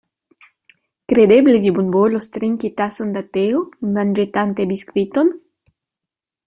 Kredeble 1.11 1.59
vi 1.65 1.73
bonvolos 1.75 2.27
trinki 2.37 2.73
tason 2.81 3.13
da 3.19 3.25
teo, 3.39 3.63
manĝetante 4.01 4.69
biskviton? 4.73 5.33